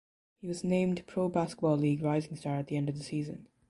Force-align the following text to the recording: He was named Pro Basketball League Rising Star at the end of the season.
He 0.39 0.47
was 0.47 0.63
named 0.63 1.05
Pro 1.05 1.29
Basketball 1.29 1.77
League 1.77 2.01
Rising 2.01 2.35
Star 2.35 2.55
at 2.55 2.65
the 2.65 2.75
end 2.75 2.89
of 2.89 2.97
the 2.97 3.03
season. 3.03 3.45